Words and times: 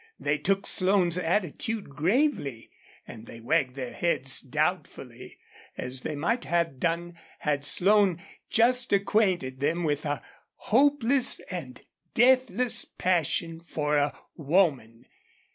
They 0.19 0.39
took 0.39 0.65
Slone's 0.65 1.15
attitude 1.15 1.87
gravely 1.91 2.71
and 3.07 3.27
they 3.27 3.39
wagged 3.39 3.75
their 3.75 3.93
heads 3.93 4.41
doubtfully, 4.41 5.37
as 5.77 6.01
they 6.01 6.15
might 6.15 6.43
have 6.45 6.79
done 6.79 7.19
had 7.37 7.65
Slone 7.65 8.19
just 8.49 8.91
acquainted 8.91 9.59
them 9.59 9.83
with 9.83 10.03
a 10.07 10.23
hopeless 10.55 11.39
and 11.51 11.85
deathless 12.15 12.83
passion 12.83 13.59
for 13.63 13.97
a 13.97 14.17
woman. 14.35 15.05